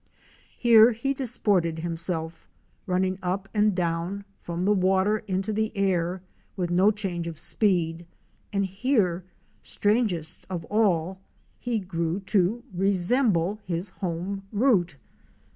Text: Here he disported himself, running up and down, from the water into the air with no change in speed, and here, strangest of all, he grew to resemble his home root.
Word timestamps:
Here 0.57 0.93
he 0.93 1.13
disported 1.13 1.77
himself, 1.77 2.47
running 2.87 3.19
up 3.21 3.47
and 3.53 3.75
down, 3.75 4.25
from 4.41 4.65
the 4.65 4.73
water 4.73 5.19
into 5.27 5.53
the 5.53 5.71
air 5.77 6.23
with 6.55 6.71
no 6.71 6.89
change 6.89 7.27
in 7.27 7.35
speed, 7.35 8.07
and 8.51 8.65
here, 8.65 9.23
strangest 9.61 10.43
of 10.49 10.65
all, 10.71 11.21
he 11.59 11.77
grew 11.77 12.19
to 12.21 12.63
resemble 12.73 13.59
his 13.63 13.89
home 13.89 14.41
root. 14.51 14.95